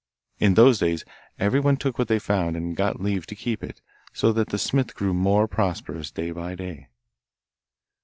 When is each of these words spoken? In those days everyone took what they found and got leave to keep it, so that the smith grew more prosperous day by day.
In 0.39 0.55
those 0.55 0.79
days 0.79 1.05
everyone 1.37 1.77
took 1.77 1.99
what 1.99 2.07
they 2.07 2.17
found 2.17 2.57
and 2.57 2.75
got 2.75 2.99
leave 2.99 3.27
to 3.27 3.35
keep 3.35 3.63
it, 3.63 3.81
so 4.11 4.33
that 4.33 4.49
the 4.49 4.57
smith 4.57 4.95
grew 4.95 5.13
more 5.13 5.47
prosperous 5.47 6.09
day 6.09 6.31
by 6.31 6.55
day. 6.55 6.87